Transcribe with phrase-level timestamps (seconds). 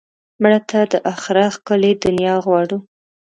[0.41, 2.77] مړه ته د آخرت ښکلې دنیا غواړو